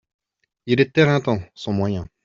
[0.65, 2.07] Il est éreintant, son moyen!